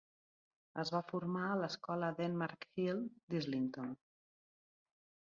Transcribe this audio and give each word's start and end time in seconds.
Es 0.83 0.91
va 0.93 1.01
formar 1.09 1.43
a 1.49 1.57
l'escola 1.59 2.09
Denmark 2.19 2.65
Hill 2.85 3.03
d'Islington. 3.33 3.91